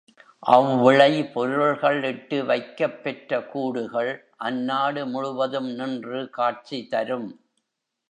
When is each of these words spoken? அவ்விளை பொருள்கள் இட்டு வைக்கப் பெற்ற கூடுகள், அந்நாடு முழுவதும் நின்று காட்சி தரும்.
அவ்விளை 0.43 1.31
பொருள்கள் 1.31 2.03
இட்டு 2.03 2.45
வைக்கப் 2.45 3.03
பெற்ற 3.03 3.41
கூடுகள், 3.45 4.11
அந்நாடு 4.39 5.05
முழுவதும் 5.07 5.71
நின்று 5.71 6.29
காட்சி 6.29 6.87
தரும். 6.87 7.29